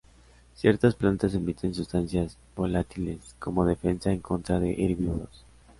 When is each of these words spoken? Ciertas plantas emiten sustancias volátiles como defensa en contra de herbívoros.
Ciertas 0.55 0.95
plantas 0.95 1.35
emiten 1.35 1.75
sustancias 1.75 2.35
volátiles 2.55 3.35
como 3.37 3.67
defensa 3.67 4.11
en 4.11 4.19
contra 4.19 4.59
de 4.59 4.71
herbívoros. 4.73 5.45